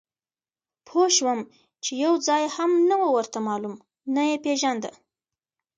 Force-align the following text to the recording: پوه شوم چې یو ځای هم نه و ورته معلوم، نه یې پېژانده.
پوه 0.87 1.07
شوم 1.15 1.39
چې 1.83 1.91
یو 2.03 2.13
ځای 2.27 2.43
هم 2.55 2.71
نه 2.89 2.95
و 3.03 3.05
ورته 3.15 3.39
معلوم، 3.47 3.75
نه 4.15 4.21
یې 4.29 4.37
پېژانده. 4.43 4.91